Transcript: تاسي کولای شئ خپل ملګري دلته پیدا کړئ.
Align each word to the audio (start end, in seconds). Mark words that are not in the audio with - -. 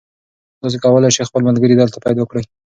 تاسي 0.61 0.77
کولای 0.83 1.11
شئ 1.15 1.23
خپل 1.29 1.41
ملګري 1.49 1.75
دلته 1.77 1.97
پیدا 2.05 2.23
کړئ. 2.29 2.43